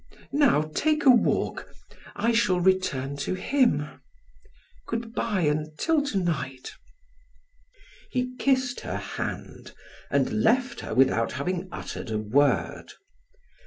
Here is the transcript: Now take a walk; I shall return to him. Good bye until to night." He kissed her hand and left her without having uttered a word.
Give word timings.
Now 0.33 0.63
take 0.73 1.05
a 1.05 1.11
walk; 1.11 1.71
I 2.15 2.31
shall 2.31 2.59
return 2.59 3.17
to 3.17 3.35
him. 3.35 3.87
Good 4.87 5.13
bye 5.13 5.41
until 5.41 6.01
to 6.07 6.17
night." 6.17 6.71
He 8.09 8.35
kissed 8.37 8.79
her 8.79 8.97
hand 8.97 9.75
and 10.09 10.41
left 10.41 10.79
her 10.79 10.95
without 10.95 11.33
having 11.33 11.69
uttered 11.71 12.09
a 12.09 12.17
word. 12.17 12.93